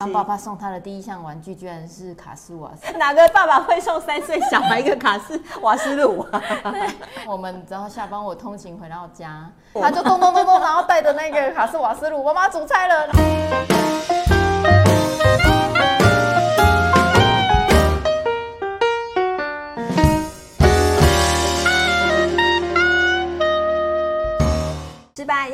[0.00, 6.42] 当爸爸送他的第一项玩具居然是卡斯瓦斯， 哪个爸爸会送三岁小孩一个卡斯 瓦斯炉啊？
[7.28, 14.39] 我们然后下班我通勤回到家，他就咚咚咚咚，然后带着那个卡斯瓦斯炉，妈妈煮菜了。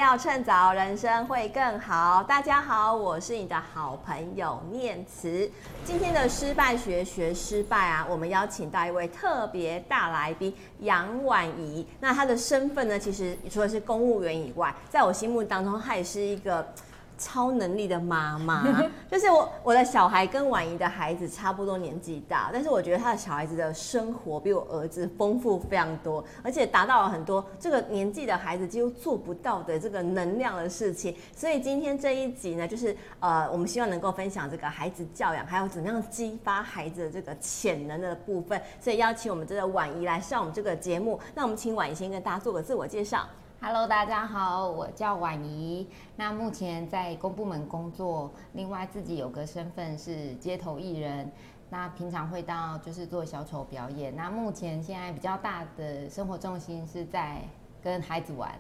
[0.07, 2.23] 要趁早，人生会更好。
[2.23, 5.51] 大家好，我是你的好朋友念慈。
[5.85, 11.85] 今天的失败学学失败啊，我们邀请到一位特别大来宾杨婉仪。
[11.99, 16.65] 那她的身份呢，其实除了是公务员以外，在我心目当中，她也是一个。
[17.19, 18.65] 超能力的妈妈，
[19.11, 31.15] 就是我我的小孩跟婉仪的孩子差不多年纪大，但是我觉得他的小孩子的生活比我儿子丰富非常多，而且达到了很多这个年纪的孩子几乎做不到的这个能量的事情。
[31.35, 38.61] 所以今天这一集呢，就是呃，我们希望能够分享这个孩子教养，还有怎么样激发孩子的这个潜能的部分。
[38.81, 41.19] 所以邀请我们这个婉仪来上我们这个节目。
[41.35, 43.27] 那我们请婉仪先跟大家做个自我介绍。
[43.59, 45.89] Hello，大家好，我叫婉怡。
[46.15, 51.31] 那目前在公部门工作，另外自己有个身份是街头艺人。
[51.69, 54.15] 那平常会到就是做小丑表演。
[54.15, 57.41] 那目前现在比较大的生活重心是在
[57.83, 58.53] 跟孩子玩。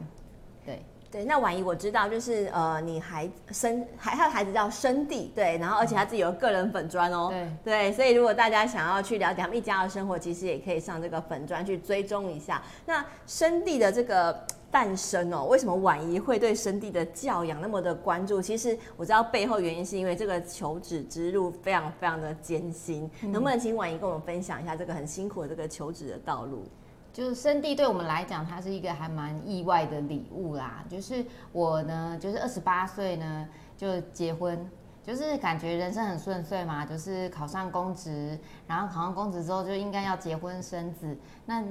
[0.65, 12.61] 对对，那婉怡我知道，就是呃，你孩生还他的孩子叫生弟，对，然后而且他自己有个人粉砖哦，对对，所以如果大家想要去了解他们一家的生活，其实也可以上这个粉砖去追踪一下。
[12.87, 14.45] 那生弟的这个。
[14.71, 18.43] 诞生哦，为什么婉仪会对生弟的教养那么的关注？
[18.43, 23.11] 其实我知道背后原因是因为这个求职之路非常非常的艰辛。
[23.23, 26.65] 嗯、能不能请婉仪跟我们分享一下这个很辛苦的这个求职的道路？
[27.13, 30.85] 就是生弟对我们来讲，它是一个还蛮意外的礼物啦。
[30.87, 34.69] 就是我呢，就是二十八岁呢就结婚，
[35.03, 41.17] 就是感觉人生很顺遂嘛，就是考上公职，然后考上公职之后就应该要结婚生子。
[41.47, 41.65] 那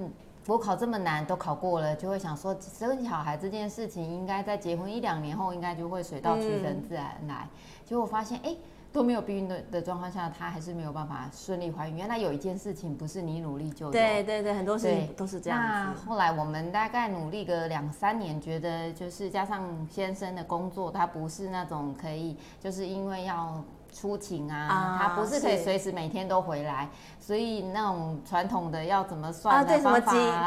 [0.46, 7.48] 国考这么难都考过了，就会想说生小孩这件事情应该在结婚一两年后应该就会水到渠成自然来。
[7.83, 8.55] 结果我发现哎
[8.92, 11.98] 都没有避孕的的状况下，她还是没有办法顺利怀孕。
[11.98, 13.92] 原来有一件事情不是你努力就有。
[13.92, 15.60] 对对对，很多事情都是这样。
[15.60, 23.64] 那后来我们大概努力个两三年，觉得就是加上先生的工作，他不是那种可以就是因为要。
[23.95, 29.64] 出勤啊，他不是可以随时每天都回来，所以那种传统的要怎么算啊？
[29.64, 29.98] 对，什么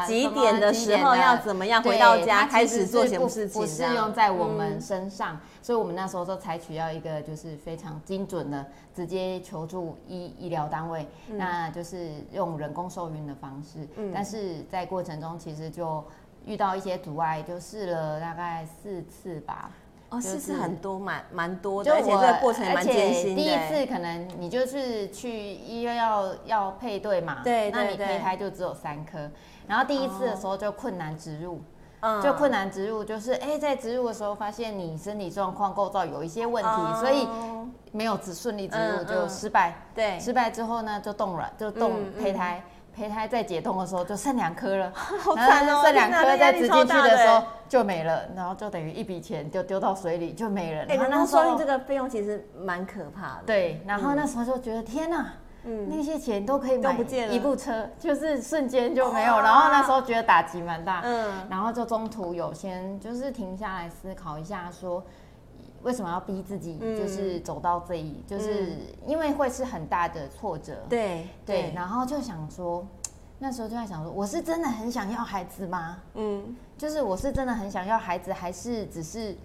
[0.05, 3.59] 几几点的时候要怎么样回到家开始做什么事情？
[3.59, 13.87] 不适用在我们身上，所以我们那时候都采取要一个就是非常精准的，直接求助医医疗单位，那就是用人工受孕的方式。
[14.13, 16.03] 但是在过程中其实就
[16.45, 19.71] 遇到一些阻碍，就试了大概四次吧。
[20.09, 23.41] 哦，是是很多，蛮蛮多的，而且这个过程也蛮艰辛的。
[23.41, 29.29] 第一次可能你就是去医院要要配对嘛，对，那你胚胎就只有三颗，
[29.67, 31.61] 然后第一次的时候就困难植入，
[32.23, 37.27] 就困难植入，就是哎，在植入的时候发现你身体状况构造有一些问题，所以
[37.91, 42.63] 没有只顺利植入就失败，对，失败之后呢就冻卵，就冻胚胎。
[42.99, 45.81] 胚胎在解冻的时候就剩两颗了， 好惨哦！
[45.81, 50.81] 剩两颗再植进去的时候就没了，然后就等于一笔钱就丢到水里就没了。
[50.89, 53.43] 哎，那说明这个费用其实蛮可怕的。
[53.45, 55.27] 对，然后那时候就觉得天哪，
[55.63, 56.97] 嗯，那些钱都可以买
[57.31, 59.39] 一部车，就是瞬间就没有。
[59.39, 65.01] 然后那时候觉得打击蛮大，嗯，然后就中途有先就是停下来思考一下说。
[65.83, 66.77] 为什么要逼自己？
[66.97, 70.73] 就是走到这一，就是因为会是很大的挫折。
[70.89, 72.85] 对对，然后就想说，
[73.39, 75.97] 那时候就在想说，我是真的很想要孩子吗？
[76.15, 79.35] 嗯，就是我是真的很想要孩子，还是只是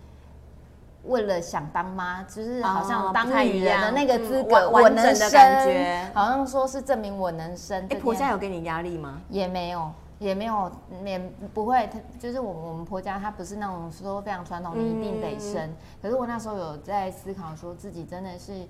[1.05, 2.23] 为了想当妈？
[2.25, 7.87] 就是好像当女人的那个资格，我能生，好像说是证明我能生。
[7.91, 9.21] 哎，婆家有给你压力吗？
[9.29, 9.93] 也没有。
[10.25, 10.73] 也没有，
[11.05, 11.19] 也
[11.53, 11.87] 不会。
[11.89, 15.69] 他就是我我们婆家，他不是那种说非常传统，你一定得生。
[15.69, 18.67] 嗯、可是我那时候有在思考，说自己真的是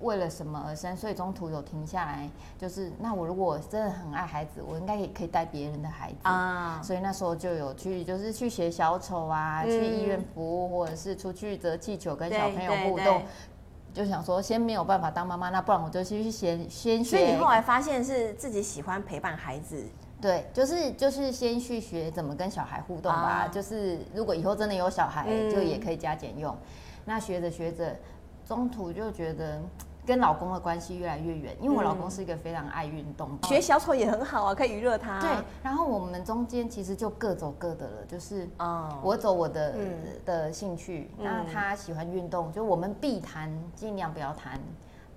[0.00, 6.80] 为了什么而生，所以中途有停下来，就是那我如果真的很爱孩子，我应该也可以带别人的孩子啊。
[6.82, 13.22] 所以那时候就有去，就是去学小丑啊，嗯、去医院服务，或者是出去折气球跟小朋友互动。
[13.92, 17.16] 就想说，先没有办法当妈妈，那不然我就去先先学。
[17.16, 19.86] 所以你后来发现是自己喜欢陪伴孩子。
[20.24, 23.44] 对，就是就是先去学怎么跟小孩互动吧。
[23.44, 26.56] 啊、就是如果以后真的有小孩，嗯、就也可以加减用。
[27.04, 27.94] 那学着学着，
[28.46, 29.60] 中途就觉得
[30.06, 35.20] 跟老公的关系越来越远，因为我老公是一个非常爱运动，学小丑也很好啊，可以娱乐他。
[35.20, 35.28] 对，
[35.62, 38.48] 然后我们中间其实就各走各的了，就是
[39.02, 39.92] 我走我的、嗯、
[40.24, 44.58] 的兴趣，那他喜欢运动，就我们必谈，尽量不要谈。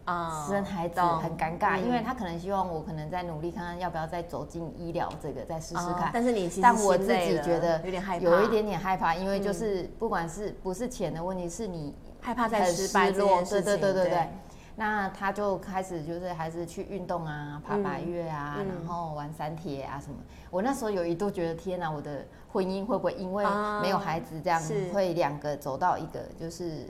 [0.08, 6.10] 啊，生孩子很尴尬，因为他可能希望我可能再努力看看要不要再走进医疗这个，再试试看。
[6.14, 13.66] 但是你其实但我自己觉得有点害怕，有一点点害怕，因为就是不管是不是钱的问题，是你害怕再失败这件事情。
[13.66, 14.30] 对对对对对。
[14.78, 20.16] 那他就开始就是还是去运动啊，爬百岳啊，然后玩山铁啊什么。
[20.50, 23.44] 我那时候有一度觉得天哪，我的婚姻会不会因为
[23.82, 24.62] 没有孩子这样
[24.94, 26.88] 会两个走到一个就是。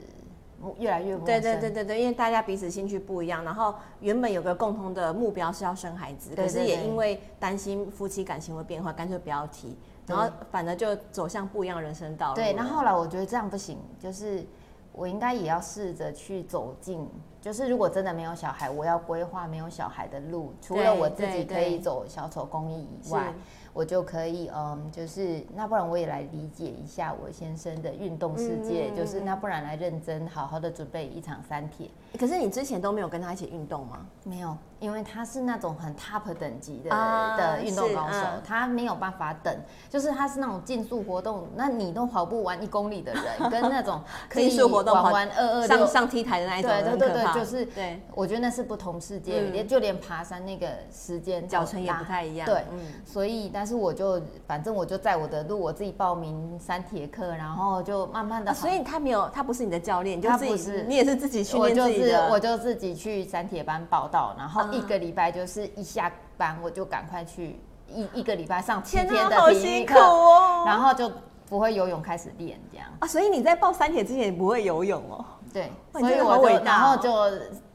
[0.78, 1.26] 越来越陌生。
[1.26, 9.76] 对对对对对，因为大家彼此兴趣不一样，然后原本有个共同的目标是要生孩子，可是也因为担心夫妻感情会变化，干脆不要提，
[10.06, 12.34] 然后反而就走向不一样的人生道路。
[12.34, 14.44] 对，那后来我觉得这样不行，就是
[14.92, 17.08] 我应该也要试着去走进，
[17.40, 23.32] 就是如果真的没有小孩，我要规划没有小孩的路，除了我自己可以走小丑公益以外。
[23.78, 31.88] 我就可以，嗯，就是那不然我也来理解一下我先生的运动世界，就是那不然来认真好好的准备一场三铁。
[32.18, 34.04] 可是你之前都没有跟他一起运动吗？
[34.24, 34.58] 没有。
[34.80, 39.54] 因为他是那种很 top 等级的、uh, 的运动高手，嗯、他没有办法等，
[39.90, 64.67] 就是他是那种竞速活动，那你都跑不完一公里的人，跟那种 可以玩完二二上上 T 台的那一种，对对对对，就是对，我觉得那是不同世界，连、嗯、就连爬山那个时间脚程也不太一样，对，嗯、所以但是我就反正我就在我的路，我自己报名三铁课，然后就慢慢的、啊，所以他没有，他不是你的教练，就自己是，你也是自己训练自己的，我就自己去三铁班报道，然后。
[64.72, 71.10] 一个礼拜就是一下班我就赶快去一一个礼拜上七天的体育课，哦、然后就
[71.48, 73.06] 不会游泳开始练这样啊。
[73.06, 75.24] 所以你在报三铁之前你不会游泳哦？
[75.52, 77.10] 对，所以我就然后就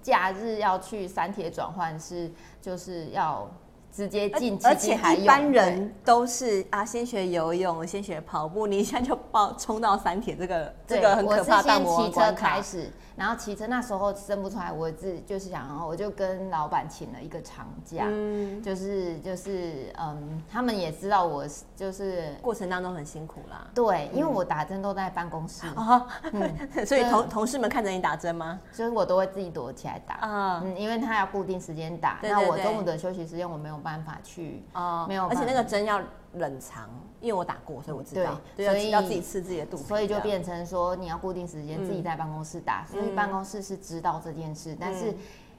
[0.02, 2.32] 假日要去三铁转换是
[2.62, 3.48] 就是要。
[3.96, 11.58] 直接进，而且一般人都是啊，先学游泳，先学跑步，你一下就报冲到三铁，这个这个很可怕。
[11.58, 21.46] 我是先骑车开始，然后骑车那时候生不出来，我自就是想，然后我就跟老板请了一个长假，嗯，就是就是嗯，他们也知道我
[21.76, 23.68] 就是过程当中很辛苦啦。
[23.76, 26.08] 对，因为我打针都在办公室啊，
[26.88, 28.60] 所以同同事们看着你打针吗？
[28.72, 33.74] 所以我都会自己躲起来打啊，嗯，因为他要固定时间打，那我中午的休息时间我没有。
[33.84, 36.00] 办法去哦，没有，而且那个针要
[36.34, 36.90] 冷藏，
[37.22, 45.14] 因为我打过，所以我知道，对，所以要自己吃自己的肚子，所以就变成说你要固定时间自己在办公室打，所以办公室是知道这件事，但是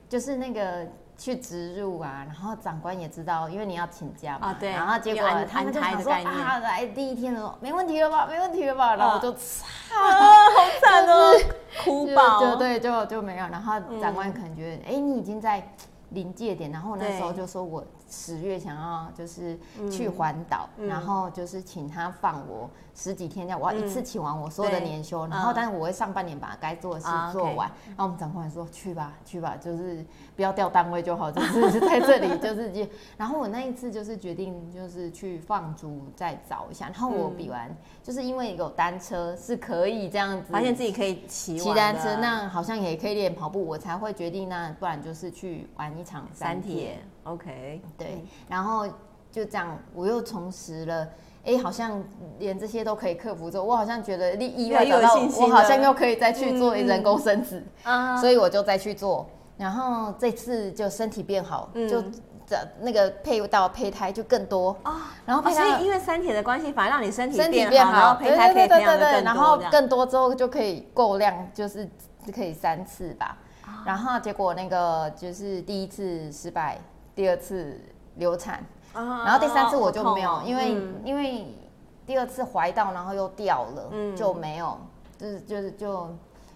[0.08, 0.86] 就是那个
[1.16, 9.36] 去植入啊，然后长官也知道，因为你要请假嘛，对，然后结果他们就想说啊，来第一天的时候没问题了吧，没问题了吧，然后我就啊，
[10.50, 11.32] 好惨哦，
[11.84, 15.72] 哭爆，就对，就就没有，然后长官可能觉得，哎，你已经在
[16.10, 17.84] 临界点，然后那时候就说我。
[18.08, 19.58] 十月想要就是
[19.90, 27.68] 去环岛，嗯、然后就是请他放我十几天假，我要一次请完我所有的年休，嗯、然后但是我会上半年把该做的事做完。
[27.86, 30.04] 嗯、然后我们长官说去吧，去吧，就是
[30.36, 32.88] 不要调单位就好，就是 在这里就是。
[33.16, 46.98] 然后我那一次就是决定就是去放逐再找一下，然后我比完、嗯、就是因为有单车是可以这样子，发现自己可以骑骑单车，那好像也可以练跑步，我才会决定那不然就是去玩一场三铁。
[47.24, 48.86] OK，对，然后
[49.30, 51.08] 就这样，我又重拾了，
[51.44, 52.02] 哎，好像
[52.38, 59.26] 连这些都可以克服之后，我好像觉得意外找到，我好像又可以再去做人工生殖，嗯、所以我就再去做，
[59.56, 62.02] 然后这次就身体变好，嗯、就
[62.46, 64.76] 这那个配到胚胎就更多。
[64.82, 71.88] 啊，哦、然后胚胎、哦、所以因为三铁的关系，反而让你身体变好，身体变好，然后胚胎可以培养更多，对对对对对，然后更多之后就可以够量，就是
[72.34, 76.78] 可以三次吧，哦、然后结果那个就是第一次失败。
[77.14, 77.80] 第二次
[78.16, 81.54] 流产，然后第三次我就没有，因为因为
[82.06, 84.78] 第二次怀到，然后又掉了，就没有，
[85.16, 86.08] 就是就是就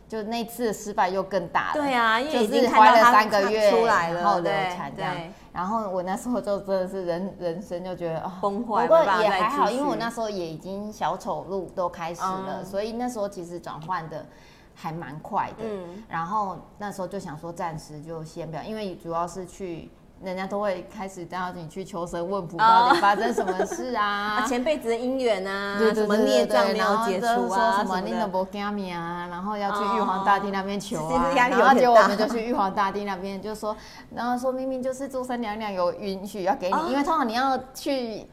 [0.09, 1.75] 就那次的失败又更大了。
[1.75, 5.15] 对啊，因为已经怀了三个月出来了，然后流产这样。
[5.53, 14.27] 然后我那时候就真的是人 人生就觉得哦崩坏，不过也还好，因为我那时候也已经小丑路都开始了，所以那时候其实转换的
[14.75, 15.65] 还蛮快的。
[15.65, 19.91] 嗯然后那时候就想说暂时就先不要，因为主要是去。
[20.23, 24.45] 人家都会开始带你去求神问卜，到底发生什么事啊？
[24.49, 27.79] 前辈子的姻缘啊，什么孽障没有解除啊？
[27.79, 29.29] 什么你都不给命啊？
[29.31, 31.33] 然后要去玉皇大帝那边求啊。
[31.35, 33.77] 然后结果我们就去玉皇大帝那边，就说，
[34.15, 38.27] 然后说明明就是诸生娘娘有允许要给你，因为通常你要去。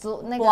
[0.00, 0.44] 主那个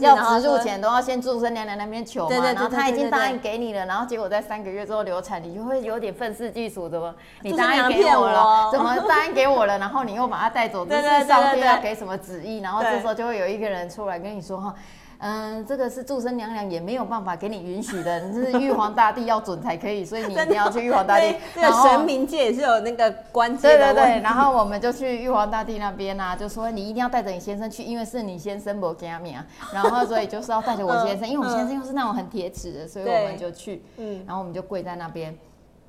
[0.00, 12.58] 要植入前都要先住生娘娘那边求嘛，然后他已经答应给你了，然后结果在三个月之后流产，你就会有点愤世嫉俗， 怎么你答应给我了，怎么答应给我了，然后你又把他带走， 这是上天要给什么旨意？
[12.58, 14.74] 然后这时候就会有一个人出来跟你说哈，
[15.20, 21.36] 嗯，这个是祝生娘娘也没有办法给你允许的，你是玉皇大帝要准才可以，所以你一定要去玉皇大帝。
[21.54, 23.60] 这个神明界也是有那个关系。
[23.60, 35.36] 对对对，然后我们就去玉皇大帝那边啊，就说你一定要带着你先生去，因为是你先生不给他命啊，然后所以就是要带着我先生，因为我先生又是那种很铁齿的，所以我们就去，嗯，然后我们就跪在那边，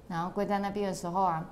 [0.09, 1.45] 然后跪在那边的时候啊。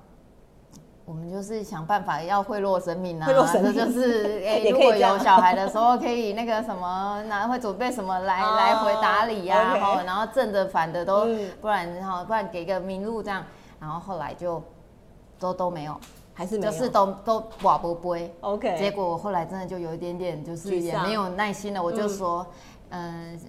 [1.10, 11.26] 我们就是想办法要贿赂神明啊，这就是 哎，如果有小孩的时候可以那个什么，然后会准备什么来来回打理呀，然后然后正的反的都，
[11.60, 13.44] 不然然后不然给个名录这样，
[13.80, 14.62] 然后后来就
[15.40, 16.00] 都都没有，
[16.36, 22.46] 还是就是都都瓦不杯，OK，结果我后来真的就有一点点就是也没有耐心了，我就说。
[22.46, 22.56] 嗯，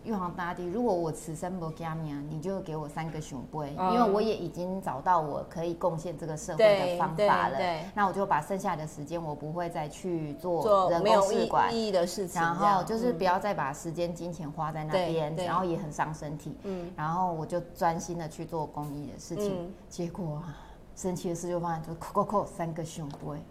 [0.05, 7.59] 玉皇大帝，如果我此生不加冕，你就给我三个熊杯，嗯、因为我也已经找到我可以贡献这个社会的方法了。
[7.95, 16.57] 那我就把剩下的时间，我不会再去做人工试管意义的事情，然后就是不要再把时间、金钱花在那边，然后也很伤身体。
[16.65, 19.65] 嗯，然后我就专心的去做公益的事情。
[19.65, 20.57] 嗯、结果啊，
[20.95, 23.43] 神奇的事就发生，就扣扣扣三个熊杯。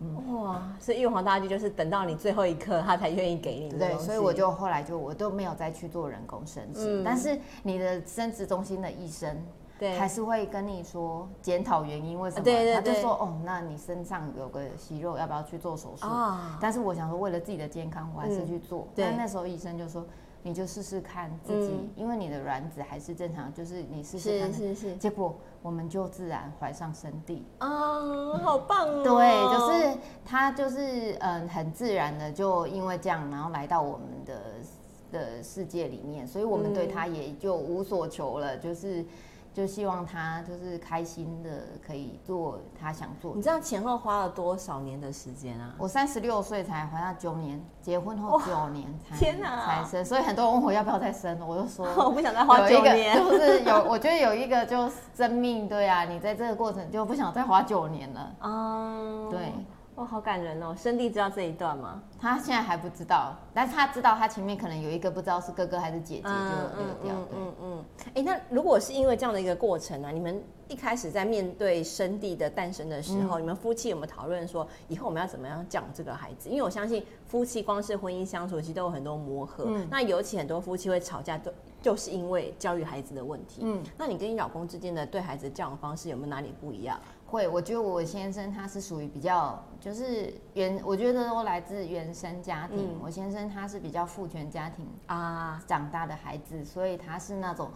[0.00, 0.62] 嗯、哇！
[0.78, 3.70] 所以玉皇大帝就是等到你最后一刻，他才愿意给你。
[3.78, 7.00] 对，所以我就后来就我都没有再去做人工生殖。
[7.00, 9.36] 嗯、但是你的生殖中心的医生，
[9.78, 12.44] 对，还是会跟你说检讨原因，为什么？
[12.44, 12.74] 对，对对。
[12.74, 16.06] 他就说哦，那你身上有个息肉，要不要去做手术？
[16.06, 18.82] 哦、但是我想说，为了自己的健康，我还是去做。
[18.82, 20.06] 嗯、但那时候医生就说。
[20.42, 24.52] 你就试试看自己，嗯、因为你的卵子还是正常，就是你试试看。
[24.52, 24.96] 是是是。
[24.96, 27.44] 结果我们就自然怀上生地。
[27.58, 29.02] 啊、嗯，好棒哦！
[29.02, 34.40] 对，就是他就是嗯，很自然的就因为这样，然后来到我们的
[35.10, 39.04] 的世界里面，所以我们对他也就无所求了，就是。
[39.52, 41.50] 就希望他就是开心的，
[41.84, 43.34] 可以做他想做。
[43.34, 45.74] 你知道前后花了多少年的时间啊？
[45.78, 53.16] 我三十六岁才怀他九年，结婚后九年才天哪才生，所以很多人问我要不要再生，我就说 我不想再花九年。
[53.16, 58.32] 就是有，我觉得有一个就生命，对啊，你在这个过程就不想再花九年了。
[58.42, 59.52] 嗯，对。
[59.98, 60.72] 哇，好感人哦！
[60.76, 62.00] 生弟知道这一段吗？
[62.20, 67.14] 他现在还不知道，但是他知道他前面可能有一个不知道是哥哥还是姐姐，就流掉。
[67.14, 67.84] 嗯嗯嗯。
[68.14, 70.12] 哎，那如果是因为这样的一个过程呢、啊？
[70.12, 76.48] 你们一开始在面对生弟的诞生的时候，嗯、你们夫妻有没有讨论说以后我们要怎么样教这个孩子？
[76.48, 79.64] 因为我相信夫妻光是婚姻相处，其实都有很多磨合。
[79.66, 79.84] 嗯。
[79.90, 81.52] 那尤其很多夫妻会吵架，都
[81.82, 83.62] 就是因为教育孩子的问题。
[83.64, 83.82] 嗯。
[83.96, 87.00] 那你跟你老公之间的对孩子的教养方式有没有哪里不一样？
[87.30, 92.78] 会，我觉得我先生他是属于比较，就是原，我觉得都来自原生家庭。
[92.78, 97.70] 嗯、我先生他是比较父权家庭啊长大的孩子，所以他是那种，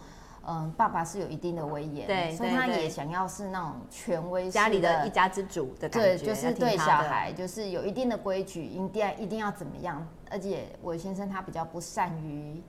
[0.47, 10.03] 嗯，爸爸是有一定的威严，对，所以他也想要是那种权威家里的一家之主的感觉，对，就是对小孩就是有一定的规矩，一定要一定要怎么样。
[10.31, 12.59] 而且我先生他比较不善于。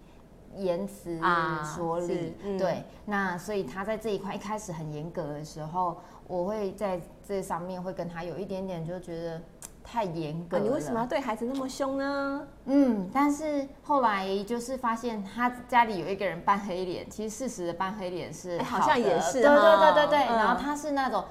[0.57, 1.19] 言辞
[1.75, 9.40] 说理，嗯、对，那所以他在这一块一开始很严格的时候，我会在这上面会跟他有一点点就觉得
[9.83, 10.57] 太严格。
[10.57, 12.47] 啊，你为什么要对孩子那么凶呢？
[12.66, 21.25] 嗯，但是后来就是发现他家里有一个人扮黑脸，其实事实的扮黑脸是好，好像也是，对对对对对，嗯、然后他是那种。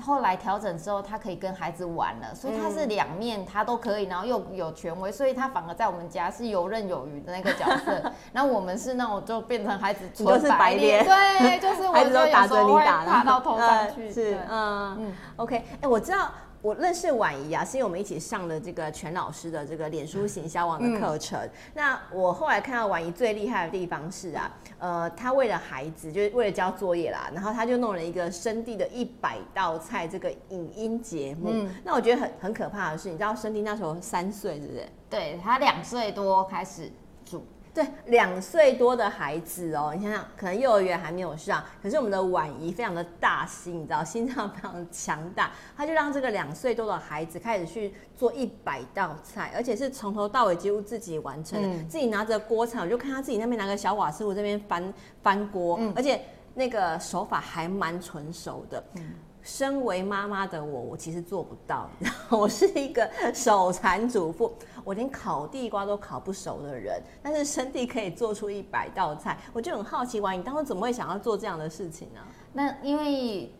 [0.00, 8.12] 后来调整之后，他可以跟孩子玩了，所以他是两面他都可以，然后又有权威，所以他反而在我们家是游刃有余的那个角色。
[8.32, 16.30] 然后我们是那种就变成孩子就是白脸， 对，就是我就有时候会爬到头上去，是嗯嗯，OK，哎、欸，我知道。
[16.62, 21.36] 我认识婉仪啊，是因为我们一起上了这个全老师的这个脸书行销网的课程。
[21.40, 31.50] 嗯、那我后来看到婉仪最厉害的地方是啊，呃，她为了孩子，就是为了交作业啦，然后她就弄了一个生地的一百道菜这个影音节目。
[31.52, 34.86] 嗯、那我觉得很很可怕的是，你知道生地那时候三岁，是不是？
[35.10, 36.88] 对，他两岁多开始
[37.24, 37.44] 煮。
[37.74, 56.20] 对，两岁多的孩子哦，你想想，可能幼儿园还没有上，可是我们的婉仪非常的大心，你知道，心脏非常强大，他就让这个两岁多的孩子开始去做一百道菜，而且是从头到尾几乎自己完成，嗯、自己拿着锅铲，我就看他自己那边拿个小瓦斯炉这边翻翻锅，嗯、而且
[56.54, 58.84] 那个手法还蛮纯熟的。
[58.96, 61.90] 嗯身为妈妈的我，我其实做不到。
[62.30, 64.52] 我是一个手残主妇，
[64.84, 67.02] 我连烤地瓜都烤不熟的人。
[67.22, 72.20] 但是生地可以做出一百道菜，我就很好奇，哇，你当初怎么会想要做这样的事情呢？
[72.52, 73.52] 那因为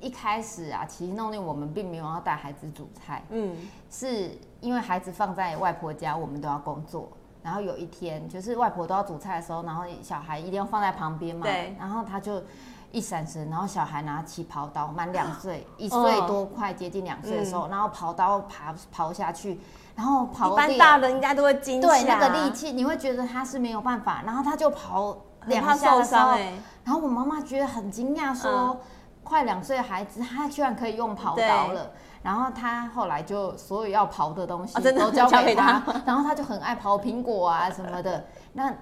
[0.00, 3.54] 一开始啊，其实弄令我们并没有要带孩子煮菜，嗯，
[3.90, 7.08] 是因为孩子放在外婆家，我们都要工作。
[7.42, 12.42] 然后有一天，就是外婆都要煮菜的时候，然后小孩一定要放在旁边嘛，对，然后他就。
[12.92, 19.58] 一闪神，然后小孩拿起刨刀，满两岁，一岁多快接近两岁的时候，然后刨刀爬刨下去，
[19.96, 20.52] 然后刨。
[20.52, 21.88] 一般大人应该都会惊吓。
[21.88, 26.36] 对，那个力气，你会觉得他是没有办法，然后他就刨两下的时候，
[26.84, 28.78] 然后我妈妈觉得很惊讶，说，
[29.24, 31.90] 快两岁的孩子，他居然可以用刨刀了。
[32.22, 38.24] 然后他后来就所有要刨的东西都交给 他，然后他就很爱刨苹果啊什么的。
[38.52, 38.72] 那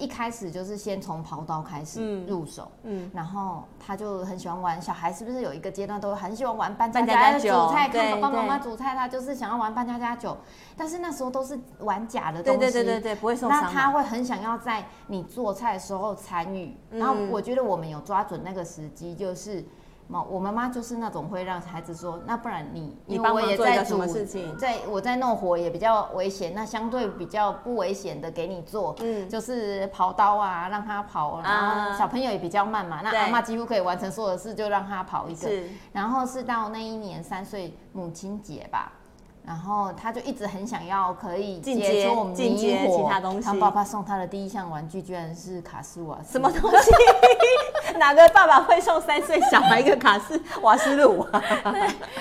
[0.00, 4.80] 一开始就是先从刨刀开始入手，嗯，然后他就很喜欢玩。
[4.80, 7.68] 小孩是不是有一个阶段都很喜欢玩扮家家酒？
[7.68, 10.36] 煮菜，看爸爸妈妈煮菜，他就是想要玩扮家家酒。
[10.76, 13.62] 但是那时候都是玩假的东西，对对对对，不会受伤。
[13.62, 16.74] 那他会很想要在你做菜的时候参与。
[16.90, 19.64] 然后我觉得我们有抓准那个时机，就是。
[20.30, 35.48] 我妈妈就是那种会让孩子说，那不然你你帮我做一个什么事情，在我在弄火也比较危险，那相对比较不危险的给你做，嗯，就是刨刀啊，让他刨，然后小朋友也比较慢嘛，那阿妈几乎可以完成所有的事，就让他刨一个，
[35.92, 38.92] 然后是到那一年三岁母亲节吧。
[39.42, 43.40] 然后他就一直很想要可以接触我们进阶其他东西。
[43.40, 46.32] 他爸爸送他的第一项玩具居然是卡斯瓦斯。
[46.32, 46.90] 什么东西？
[47.98, 51.42] 哪个爸爸会送三岁小孩一个卡式瓦斯炉 啊？
[51.64, 51.80] 对，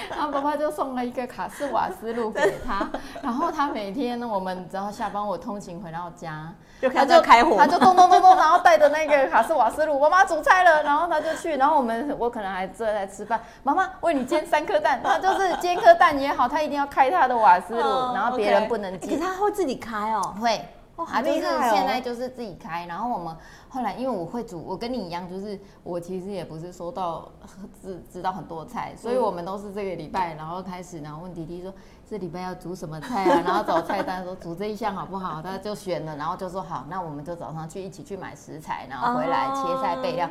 [0.09, 2.89] 然后爸爸就送了一个卡式瓦斯炉给他。
[3.21, 19.09] 然后他每天我们只要下班我通勤回到家，就他就开火，他就咚咚咚咚，然后带着那个卡式瓦斯炉，妈妈煮菜了，然后他就去，然后我们我可能还正在吃饭，妈妈为你煎三颗蛋，他就是煎颗蛋也好，他一定要开他的瓦斯炉，然后别人不能煎。
[19.09, 20.65] 可是他会自己开哦，会，
[21.05, 22.85] 他就是现在就是自己开。
[22.85, 23.35] 然后我们
[23.67, 27.31] 后来因为我会煮，我跟你一样，就是我其实也不是说到
[27.81, 31.73] 知知道很多菜，所以我们都是这个礼拜，然后开始，然后问弟弟说
[32.09, 40.29] 这礼拜要煮什么菜啊，然后找菜单说煮这一项好不好，他就选了，然后就说好，那我们就早上去一起去买食材，然后回来切菜备料。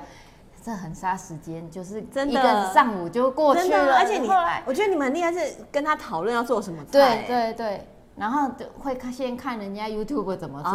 [0.60, 3.94] 这很杀时间，就是一个上午就过去了。
[3.94, 6.90] 而且你后来，我觉得你们很厉害，是跟他讨论要做什么菜。
[6.90, 10.72] 对对对，然后就会看先看人家 YouTube 怎么做，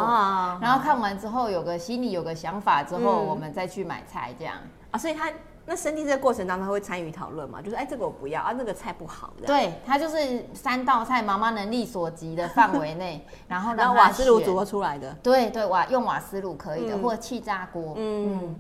[0.62, 4.56] 然后看完之后有个心里有个想法之后，我们再去买菜这样。
[4.92, 5.32] 啊，所以他
[5.66, 7.62] 那生地这个过程当中他会参与讨论嘛？
[7.62, 9.34] 就是哎，这个我不要啊，那个菜不好。
[9.46, 15.14] 对，他就是三道菜，妈妈能力所及的范围内， 然后让瓦斯炉煮出来的。
[15.24, 17.94] 对对，瓦用瓦斯炉可以的，或者气炸锅。
[17.98, 18.56] 嗯。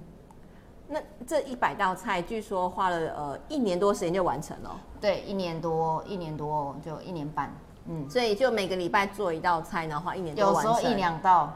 [0.89, 4.75] 那这一百道菜，据说花了呃一年多时间就完成了。
[5.01, 7.51] 对，一年多，一年多就一年半。
[7.87, 10.35] 嗯，所以就每个礼拜做一道菜，然后一年。
[10.35, 11.51] 有时候一两道，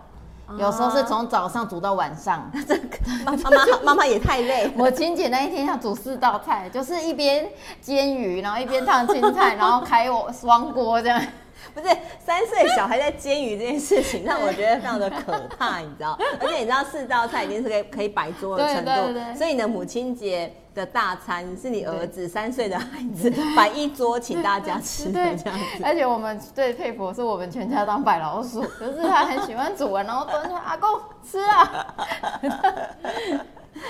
[0.58, 2.50] 有时候是从早上煮到晚上。
[2.68, 4.72] 这个妈妈妈妈也太累。
[4.76, 7.50] 母亲节那一天要煮四道菜，就是一边
[7.82, 11.22] 煎鱼，然后一边烫青菜，然后开我双锅这样。
[11.74, 11.88] 不是
[12.24, 16.18] 三岁小孩在煎鱼这件事情，让我觉得非常的可怕，你知道？
[16.40, 25.84] 而且你知道四道菜已经是可以可以摆桌的程度，对对对，所以你的，母亲节的大餐是你儿子三岁的孩子 摆一桌请大家吃的这样子。
[25.84, 30.88] 而且我们最佩服是我们全家当白老鼠，就是他很喜欢煮完，然后端出来，阿公
[31.30, 31.96] 吃啊。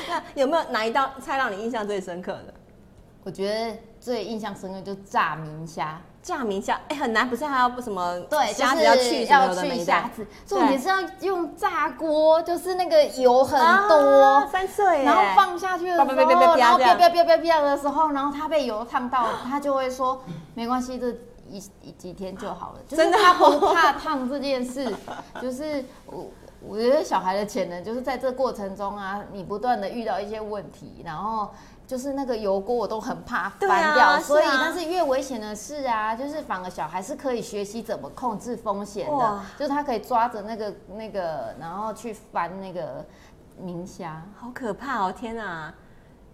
[0.10, 2.54] 那有没有哪一道菜让你印象最深刻的？
[3.24, 6.02] 我觉得最印象深刻就是炸明虾。
[6.28, 8.20] 炸明虾哎很难，不是还要不什么？
[8.30, 16.06] 对，虾子要去要去虾子，重点是要用炸锅，就是那个油很多，三岁，然后放下去的时候，
[16.58, 20.22] 然后啪啪啪啪啪的时候，然后它被油烫到，他就会说
[20.54, 21.08] 没关系，这
[21.50, 22.80] 一一几天就好了。
[22.90, 24.94] 真的，他不怕烫这件事，
[25.42, 26.26] 就是我
[26.60, 31.52] 我觉得小孩的潜能就是在这过程中啊，你不断的遇到一些问题，然后。
[31.88, 43.06] 就是那个油锅我都很怕翻掉，啊、所以但是越危险的事啊，就是反而小孩是可以学习怎么控制风险的，就是他可以抓着那个那个，然后去翻那个
[43.58, 45.12] 明虾，好可怕哦！
[45.12, 45.74] 天哪！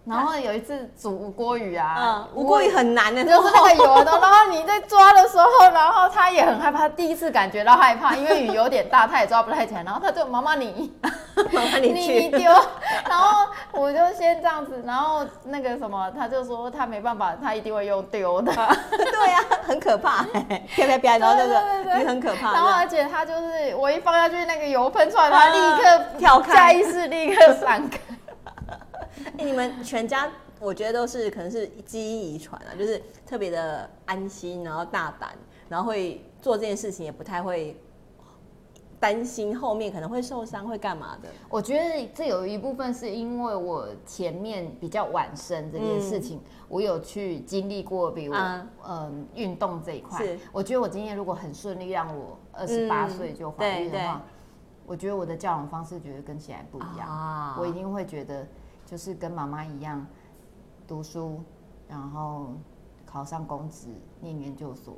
[0.06, 4.12] 然后有一次煮吴锅鱼啊，吴锅鱼很难的，就是那个油的。
[4.12, 9.84] 然后你在抓的时候，然后他也很害怕，第一次感觉到害怕，因为鱼有点大，他也抓不太起来。
[9.84, 10.94] 然后他就妈妈你，
[11.52, 12.52] 妈妈你去你丢。
[13.08, 18.52] 然后我就先这样子，然后那个什么，他就说他没办法，他一定会用丢的。
[18.92, 22.52] 对呀，很可怕，啪啪啪，然后那个鱼很可怕。
[22.52, 27.98] 然后而且他就是我一放下去，那个油喷出来，他立刻跳开，下意识立刻闪开。
[29.26, 35.32] 欸、 你们全家我觉得都是可能是基因遗传啊，就是特别的安心，然后大胆，
[35.68, 37.78] 然后会做这件事情，也不太会
[39.00, 41.28] 担心后面可能会受伤，会干嘛的。
[41.50, 48.34] 我觉得这有一部分是因为我前面比较晚生这件事情，嗯、我有去经历过，比如
[48.88, 50.18] 嗯运、呃、动这一块。
[50.26, 54.22] 是我觉得我今天如果很顺利，让我二十八岁就怀孕的话，嗯、
[54.86, 57.10] 我觉得我的教养方式绝对跟现在不一样。
[57.10, 58.48] 啊、我一定会觉得。
[58.86, 60.06] 就是跟妈妈一样
[60.88, 61.42] 读书，
[61.88, 62.54] 然后
[63.06, 63.88] 考上公职，
[64.20, 64.96] 念研究所。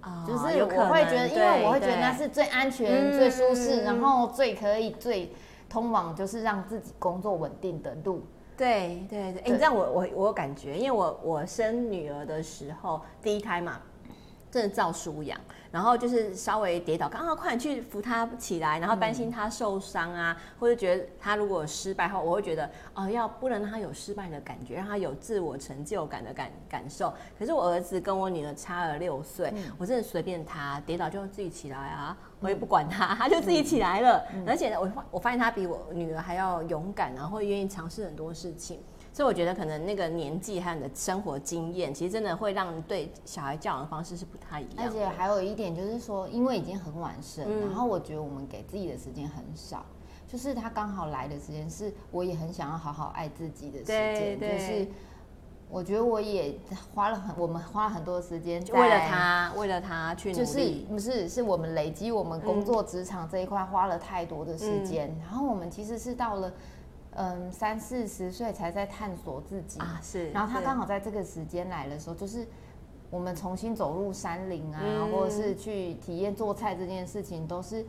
[0.00, 5.32] 啊，就是我会觉得，因为我会觉得那是最安全、最舒适，然后最可以最
[5.68, 8.22] 通往就是让自己工作稳定的路。
[8.56, 13.80] 对对对，哎，你知道我我我有感觉，因为我我生女儿的时候，第一胎嘛。
[14.50, 15.38] 真的照书养，
[15.70, 27.12] 然后就是稍微跌倒，刚好快点去扶他起来，然后担心他受伤啊，嗯、或者觉得他如果失败后，我会觉得哦，要不能让他有失败的感觉，让他有自我成就感的感感受。
[27.38, 34.24] 可是我儿子跟我女儿差了六岁，嗯、我真的随便他跌倒就自己起来啊，我也不管他， 他就自己起来了。
[34.32, 38.80] 嗯、而且呢，我我发现他比我女儿还要勇敢，然后愿意尝试很多事情。
[39.16, 44.74] 所以我觉得可能那个年纪和你的生活经验，其实真的会让对小孩教养的方式是不太一样。
[44.76, 49.86] 而且还有一点就是说，因为已经很晚生，嗯、然后我觉得我们给自己的时间很少，
[50.28, 54.86] 就是他刚好来的时间是我也很想要好好爱自己的时间，就是
[55.70, 56.54] 我觉得我也
[56.94, 66.52] 花了很，我们花了很多时间为了他，为了他去努力，就是不是是我们累积我们工作职场这一块花了太多的时间，嗯、然后我们其实是到了。
[67.16, 70.30] 嗯，三四十岁才在探索自己啊，是。
[70.30, 72.46] 然后他刚好在这个时间来的时候，就是
[73.10, 77.84] 我们重新走入山林啊，嗯、或者是去体验做菜这件事情，都是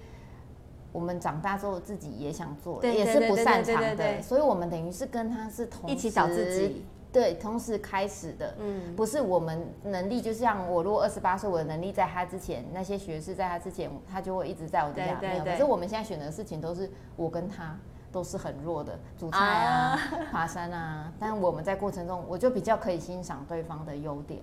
[0.94, 4.22] 我们长大之后自己也想做，也是不擅长的。
[4.22, 8.56] 所以，我们等于是跟他是同时一起找自己，对，同时开始的。
[8.60, 15.20] 嗯，不是我们能力，就像我如果二十八岁，我的能力在他之前，那些学士在他之前，他就会一直在我底下。
[15.20, 15.44] 没有。
[15.44, 17.78] 可是我们现在选的事情都是我跟他。
[18.12, 20.00] 都是很弱的，煮菜啊，啊
[20.32, 24.42] 爬山啊，但我们在过程中，我就比较可以欣赏对方的优点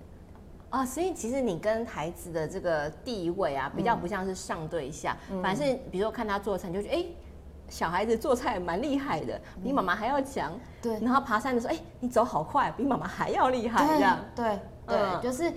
[0.69, 0.85] 啊。
[0.85, 7.15] 所以其实你跟孩子的这个地位啊，比较不像是上对下，嗯、反正比如说看他做菜，你就觉得哎、欸，
[7.67, 10.51] 小孩子做菜蛮厉害的，比妈妈还要强。
[10.81, 14.19] 对，然后爬山的时候，哎、欸，你走好快，比妈妈还要厉害，这样。
[14.35, 15.51] 对对，就是。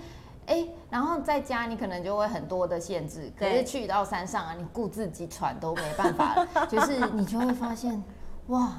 [0.49, 8.03] 哎，然后在家你可能就会很多的限制，可是去到山上啊，你顾自己喘都没办法了，就是你就会发现，
[8.47, 8.73] 哇。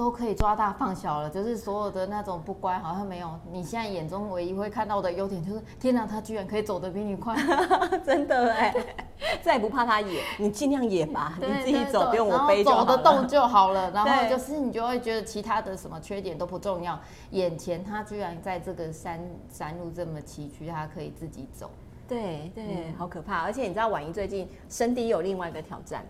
[0.00, 3.38] 都可以抓大放小了，就是所有的那种不乖好像没有。
[3.52, 7.36] 你现在眼中唯一会看到的优点就是，天哪，他居然可以走得比你快，
[8.02, 8.74] 真的哎！
[9.44, 13.90] 再也不怕他野，你尽量野吧，你自己走，不用我背，走得动就好了。
[13.90, 16.98] 然后就是你就会觉得其他的什么缺点都不重要，
[17.32, 21.70] 眼前他居然在这个山山路这么崎岖，他可以自己走。
[22.08, 23.42] 对对，好可怕！
[23.42, 26.02] 而且你知道婉莹最近身体有另外一个挑战。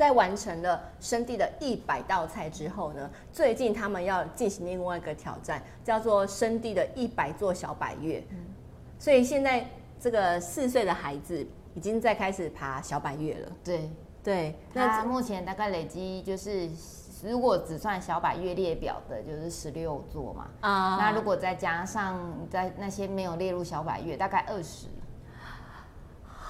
[0.00, 8.24] 在完成了生地的一百道菜之后呢，最近他们要进行另外一个挑战，叫做生地的一百座小百月。
[8.30, 8.38] 嗯，
[8.98, 9.62] 所以现在
[10.00, 13.52] 这个四岁的孩子已经在开始爬小百月了。
[13.62, 13.90] 对
[14.24, 16.70] 对，那目前大概累积就是，
[17.22, 20.46] 如果只算小百月列表的，就是十六座嘛。
[20.62, 24.86] 啊，那如果再加上在那些没有列入小百月，大概二十。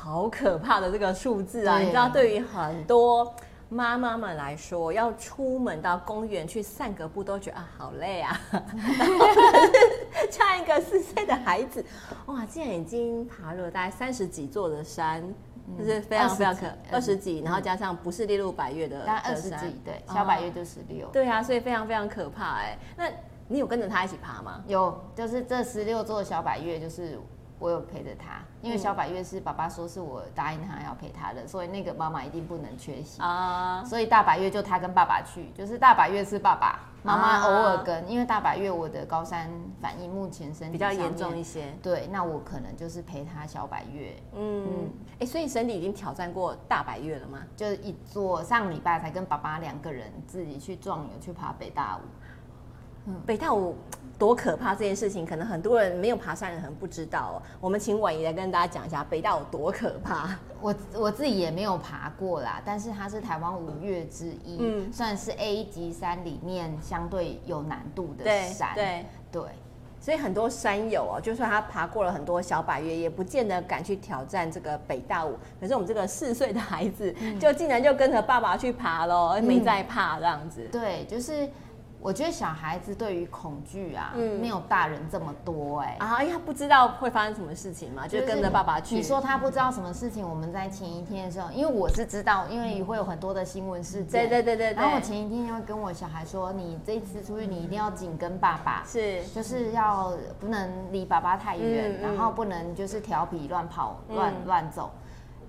[0.03, 1.79] 好可怕的这个数字啊！
[1.79, 3.35] 你知道，对于很多
[3.69, 8.41] 妈妈们来说，要出门到公园去散个步，都觉得啊好累啊。
[10.31, 11.85] 像一个四岁的孩子，
[12.27, 15.23] 哇，竟然已经爬了大概三十几座的山，
[15.69, 21.07] 嗯、就是非常非常可二十几，然后加上不是列入百岳的，大概二十几，对，小百岳就十六。
[21.09, 22.79] 对啊，所以非常非常可怕哎。
[22.97, 23.05] 那
[23.49, 24.65] 你有跟着他一起爬吗？
[24.67, 27.21] 有，就是这十六座小百岳，就是。
[27.61, 33.85] 我有陪着他，因为小百月是爸爸说是我答应他要陪他的，所以那个妈妈一定不能缺席啊。
[33.85, 38.11] 所以大百月就他跟爸爸去，就是大百月是爸爸，妈妈偶尔跟。
[38.11, 44.17] 因为大百月我的高山反应目前身体比较严重一些，对，那我可能就是陪他小百月。
[44.35, 47.41] 嗯嗯，哎，所以身体已经挑战过大百月了吗？
[47.55, 52.01] 就是一座上礼拜才跟爸爸两个人自己去壮游去爬北大武。
[53.11, 53.75] 嗯，北大五。
[54.21, 57.43] 多可怕这件事情，可能很多人没有爬山的人不知道哦。
[57.59, 60.37] 我们请婉仪来跟大家讲一下北大有多可怕。
[60.61, 68.75] 我我自己也没有爬过啦，但是它是台湾五岳之一，嗯，算是 A 级山里面相对有难度的山。
[68.75, 69.51] 对对，对
[70.03, 75.35] 所以很多山友哦，就算他爬过了很多小百岳，也不见得敢去挑战这个北大五。
[75.59, 80.61] 可是我们这个四岁的孩子，嗯、就竟然就跟着爸爸去爬喽，没在怕这样子。
[80.65, 81.49] 嗯、对，就是。
[82.03, 88.95] 我觉得小孩子对于恐惧啊，嗯、没有大人这么多哎、欸、啊，因为他不知道会发生什么事情嘛，就跟着爸爸去。
[88.95, 90.27] 你说他不知道什么事情？
[90.27, 94.27] 我们在前一天的时候，因为我是知道，因为会有很多的新闻事件。
[94.27, 94.73] 对对对对。
[94.73, 104.91] 然后我前一天就会跟我小孩说：“你这一次出去，你一定要紧跟爸爸，是，就是要不能离爸爸太远，嗯、然后不能就是调皮乱跑、乱乱、嗯、走。”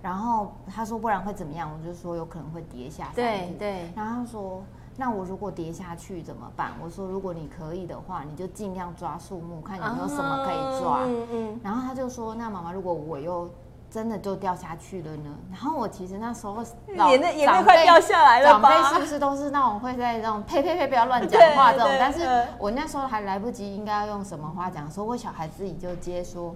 [0.03, 3.91] 然后他说：“不然会怎么样？”我就说：“有可能会跌下山。”对对。
[3.95, 4.61] 然后他说。
[5.01, 6.73] 那我如果跌下去怎么办？
[6.79, 10.99] 我说如果你可以的话，你就尽量抓树木，看有没有什么可以抓。
[11.01, 11.59] 嗯嗯。
[11.63, 13.49] 然后他就说，那妈妈，如果我又
[13.89, 15.35] 真的就掉下去了呢？
[15.49, 18.69] 然后我其实那时候眼泪眼泪快掉下来了吧？
[18.69, 21.87] 长辈是不是都是那种会在那种呸呸呸不要乱讲话这种？
[21.99, 24.89] 但是我那时候还来不及，应该要用什么话讲？
[24.91, 26.53] 说我小孩自己就接说，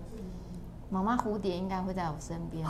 [0.96, 2.66] 妈妈蝴蝶应该会在我身边。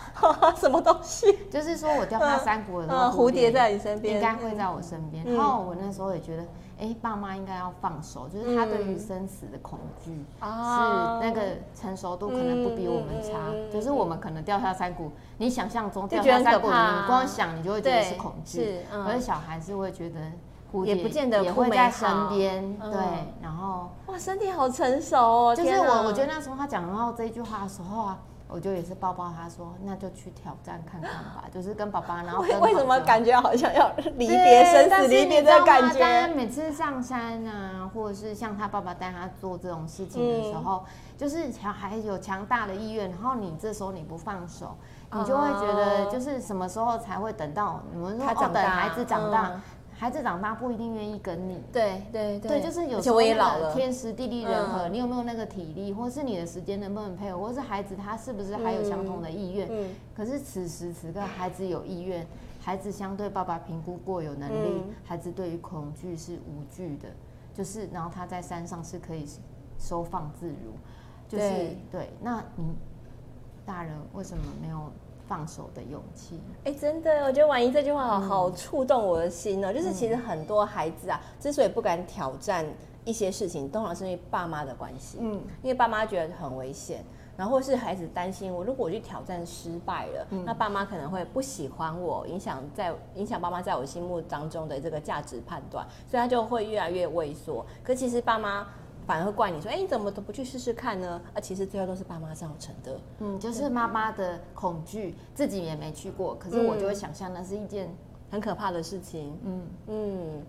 [0.56, 1.38] 什么东西？
[1.50, 5.24] 就是说我掉下山谷的时候，蝴蝶在你身边，应该会在我身边。
[5.24, 6.44] 然后我那时候也觉得。
[6.82, 10.46] 哎，爸妈应该要放手，就是他对于生死的恐惧，是
[11.20, 11.42] 那个
[11.74, 13.34] 成熟度可能不比我们差。
[13.70, 18.64] 就是我们可能掉下山谷，你想象中掉下山谷，你光想你就会觉得是恐惧。
[18.64, 20.20] 是，可是小孩子会觉得
[20.72, 22.78] 蝴蝶也不见得也会在身边。
[22.78, 23.00] 对，
[23.42, 25.56] 然后哇，身体好成熟哦。
[25.56, 28.18] 就是我，我觉得那时候他讲到这一句话的时候啊。
[28.52, 36.00] 我就也是抱抱他说，那就去挑战看看吧，就是跟爸爸，然后为为什么感觉好像要离别生死离别的感觉？
[36.00, 44.76] 但每次上山啊，或者是像他爸爸带他做这种事情的时候，嗯、就是小孩有强大的意愿，然后你这时候你不放手，
[45.12, 49.52] 你就会觉得就是什么时候才会等到你们说他等孩子长大。
[49.54, 49.60] 嗯
[50.00, 59.68] 孩子长大不一定愿意跟你，对对对，对，就是有时候那个天时地利人和，你有没有那个体力，或是你的时间能不能配合，或是孩子他是不是还有相同的意愿？
[59.70, 62.26] 嗯，可是此时此刻孩子有意愿，
[62.62, 67.06] 孩子相对爸爸评估过有能力，孩子对于恐惧是无惧的，
[67.52, 69.26] 就是然后他在山上是可以
[69.78, 70.72] 收放自如，
[71.28, 72.74] 就是对，那你
[73.66, 74.90] 大人为什么没有？
[75.30, 79.72] 放手的勇气，哎，真的，我觉得婉仪这句话好好触动我的心呢。
[79.72, 82.66] 就是其实很多孩子啊，之所以不敢挑战
[83.04, 85.18] 一些事情，通常是因为爸妈的关系。
[85.20, 87.04] 嗯，因为爸妈觉得很危险，
[87.36, 97.64] 然后或是孩子担心我，如果我去挑战失败了，那爸妈可能会不喜欢我，影响在影响爸妈在我心目当中的这个价值判断，所以他就会越来越畏缩。
[97.84, 98.66] 可其实爸妈。
[99.10, 101.20] 反而会怪你说，哎，你怎么都不去试试看呢？
[101.34, 103.00] 啊，其实最后都是爸妈造成的。
[103.18, 107.92] 嗯，就是妈妈的恐惧，自己也没去过，可是我就会想象那是一件
[108.30, 109.36] 很可怕的事情。
[109.42, 110.46] 嗯嗯。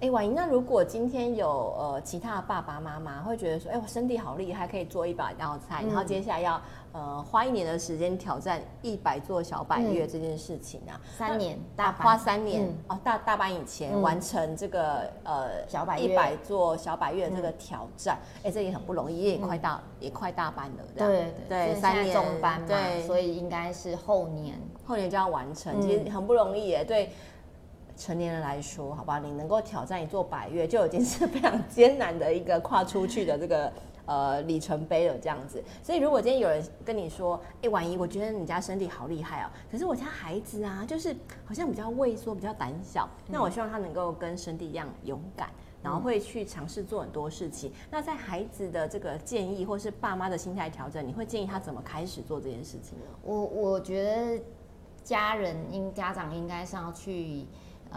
[0.00, 6.62] 哎，婉莹，那如果今天有呃其他的爸爸妈妈会觉得说，哎，我身体好厉害，可以做一把腰菜，嗯、然后接下来要
[6.94, 24.56] 呃花一年的时间挑战一百座小百月这件事情啊，三年大花三年、嗯、哦，大大班以前、嗯、完成这个呃小百一百座小百月这个挑战，哎、嗯，这也很不容易，也快大、嗯、也快大班了，对对对，三年中班嘛，对，所以应该是后年。
[24.86, 27.10] 后年就要完成，其实很不容易耶，对。
[27.96, 33.72] 成年人来说，好吧，你能够挑战一座百岳，就已经是非常艰难的一个跨出去的这个
[34.06, 35.62] 呃里程碑了，这样子。
[35.82, 41.14] 所以，如果今天有人跟你说，哎、欸，婉仪，我觉得你家身体好厉害哦，可是我家孩子啊，就是
[41.44, 43.08] 好像比较畏缩，比较胆小。
[43.28, 45.50] 那我希望他能够跟身体一样勇敢，
[45.82, 47.72] 然后会去尝试做很多事情。
[47.90, 53.04] 那在孩子的这个建议，或是爸妈的心态调整，你会建议他怎么开始做这件事情呢？
[53.22, 54.42] 我我觉得
[55.02, 57.46] 家人应家长应该是要去。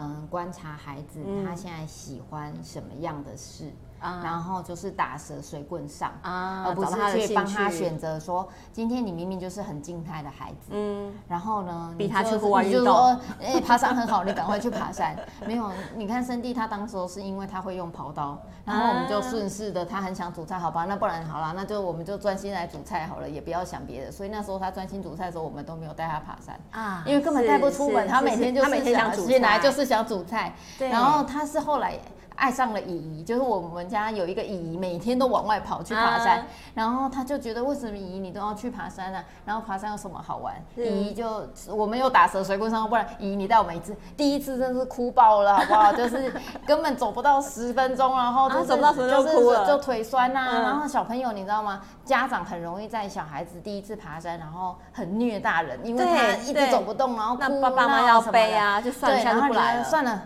[0.00, 3.64] 嗯，观察孩子他现在喜欢什么样的事。
[4.00, 15.16] 然后就是打蛇随棍上啊，而不是去帮他选择说，今天你明明就是很静态的孩子，嗯，然后呢，逼他去户外运动，你就说，哎，爬山很好，你赶快去爬山。
[15.46, 24.12] 没有，你看森弟他当时候是因为他会用刨刀，然后我们就顺势的，他很想煮菜，好吧，那不然好了，那就我们就专心来煮菜好了，也不要想别的。
[24.12, 31.98] 所以那时候他专心煮菜的时候，我们都没有带他爬山啊，因为根本带不出门，他每天就是想进来就是想煮菜，对，然后他是后来。
[32.38, 39.24] 爱上了姨姨，就是我们家有一个姨姨，每天都往外跑去爬山，啊、然后他就觉得为什么姨姨你都要去爬山呢、啊？
[39.44, 40.54] 然后爬山有什么好玩？
[40.76, 45.92] 姨姨就我们又打蛇随棍上，不然姨姨你带我们一次，第一次真是哭爆了，好不好？
[45.98, 46.32] 就是
[46.64, 51.82] 根本走不到十分钟，然后就走不到十分钟就哭了，就腿酸呐、然后小朋友你知道吗？
[52.04, 60.22] 家长很容易在小孩子第一次爬山，然后很虐大人，因为他一直走不动，然后哭，那爸爸妈妈要背啊，就算了，然后不来了，算了。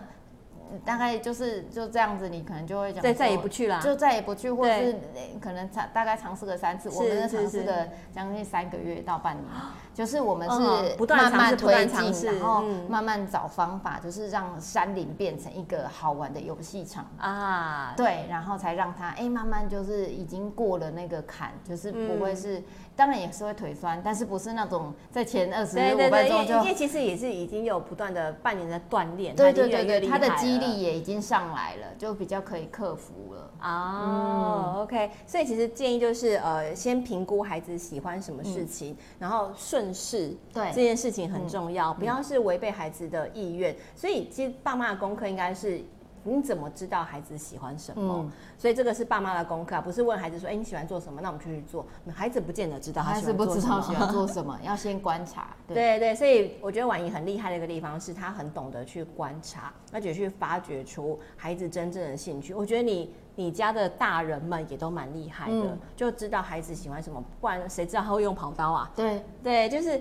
[0.79, 4.95] 大概就是就这样子，你可能就会讲，再再也不去了，就再也不去，或者是
[5.41, 9.45] 可能尝大概尝试个三次，我们尝试个将近三个月到半年。
[9.93, 17.93] 就是我们是不断慢慢推进，然后慢慢找方法，就是让山林变成一个好玩的游戏场啊。
[17.95, 22.63] 对，然后才让他哎慢慢就是已经过了那个坎，就是不会是，
[22.95, 34.73] 当然也是会腿酸，但是不是那种在前二十五分钟就，因为其实也是已经有不断的半年的锻炼，对对对对，他的肌力也已经上来了，就比较可以克服了啊。
[34.77, 39.82] OK，所以其实建议就是呃先评估孩子喜欢什么事情，然后顺。
[39.83, 43.75] 正视对这件事情很重要，不要是违背孩子的意愿。
[43.95, 45.81] 所以其实爸妈的功课应该是
[46.23, 48.15] 你怎么知道孩子喜欢什么？
[48.19, 51.19] 嗯、所以这个是爸妈的功课，不是问孩子说，哎、欸，你喜欢做什么？
[51.21, 51.85] 那我们就去做。
[52.13, 55.55] 孩子不见得知道他喜欢做什么，孩子不知道喜欢做什么，要先观察。
[55.67, 62.53] 对对，对，所以我觉得婉仪很厉害的一个地方是，她很懂得去观察，而且去发掘出孩子真正的兴趣。
[62.53, 68.91] 我觉得你你家的大人们也都蛮厉害的，嗯、就知道孩子喜欢什么，不然谁知道他会用跑刀啊？
[68.95, 69.99] 对对，就是。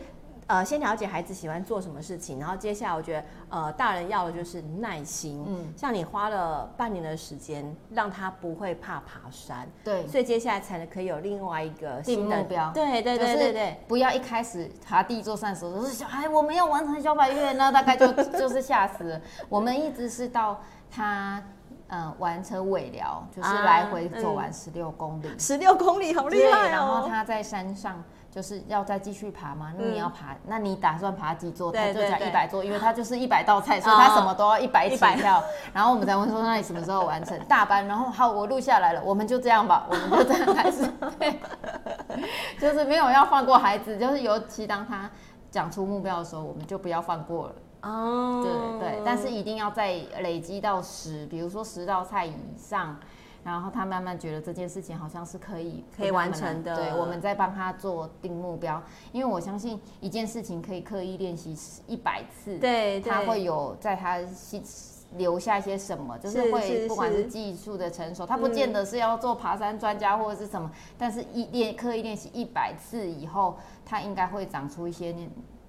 [0.49, 5.43] 呃，先了解孩子喜欢做什么事情，然后接下来我觉得，呃，大人要的就是耐心。
[5.47, 12.71] 嗯，像你花了半年的时间，让他不会怕爬山，对，所以接下来才能可以有另外一个新的目标。
[12.75, 19.21] 对对对对对，不要一开始爬第一座山的时候，就是小孩我们要完成小百月，那大概就 就是吓死了。
[19.49, 21.43] 我们一直是到他
[21.89, 26.69] 嗯完成尾疗，就是来回走完十六公里，十六公里好厉害哦。
[26.69, 28.03] 然后他在山上。
[28.33, 29.75] 就是要再继续爬吗？
[29.79, 31.71] 那你要爬，嗯、那你打算爬几座？
[31.71, 35.45] 他就讲一百座，因为他就是一百道菜，所以他什么都要一百起跳。
[35.71, 37.87] 然后我们才问说，那你什么时候完成大班？
[37.87, 40.91] 然后好，我录下来了，我们就这样吧， 我们就这样开始。
[41.19, 41.39] 对，
[42.59, 45.11] 就是没有要放过孩子，就是尤其当他
[45.51, 47.55] 讲出目标的时候，我们就不要放过了。
[47.83, 49.93] 哦，对对，但是一定要再
[50.23, 52.97] 累积到十，比如说十道菜以上。
[53.45, 64.63] 然后他慢慢觉得这件事情好像是可以可以完成的，对，我们在帮他做定目标，因为我相信一件事情可以刻意练习一百次，对，他会有在他心
[65.17, 75.15] 留下一些什么，就是会不管是技术的成熟，他不见得是要做爬山专家或者是什么，但是一练刻意练习一百次以后，他应该会长出一些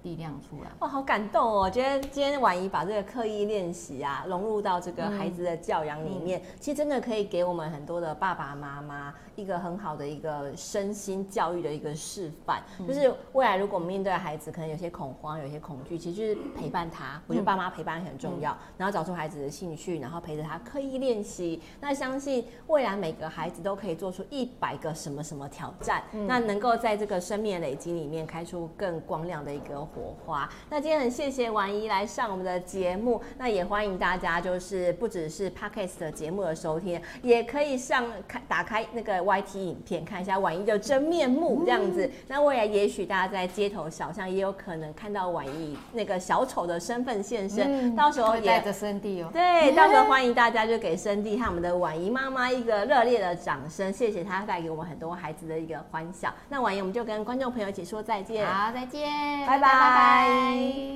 [0.04, 1.60] 力量出来哇，好感动哦！
[1.60, 12.62] 我觉得今天婉仪把这个刻意练习啊融入到这个孩子的教养里面，嗯、其实真的可以给我们很多的爸爸妈妈一个很好的一个身心教育的一个示范。
[12.78, 17.18] 嗯、就是未来如果我们面对孩子可能有些恐慌、有些恐惧，其实就是陪伴他。
[17.26, 21.62] 我觉得爸妈陪伴很重要，嗯、然后找出孩子的兴趣，然后陪着他刻意练习。
[21.80, 29.88] 那相信未来每个孩子都可以做出一百个什么什么挑战，嗯、那能够在这个生命的累积里面开出更光亮的一个。
[29.94, 30.48] 火花。
[30.68, 42.06] 那今天很谢谢婉仪来上我们的节目，那也欢迎大家，就是不只是 Podcast 的节目的收听，也可以上开打开那个 YT 影片，看一下婉仪的真面目这样子。
[42.06, 49.30] 嗯、那未来也许大家在街头小巷也有可能看到婉仪那个小丑的身份现身，嗯、到时候也带着生弟哦。
[49.32, 56.32] 对，到时候欢迎大家就给生弟和我们的婉仪妈妈一个热烈的掌声，谢谢她带给我们很多孩子的一个欢笑。
[56.48, 59.83] 那婉仪，我们就跟观众朋友一起说再见，好，再见，拜拜。
[59.84, 60.94] 拜拜。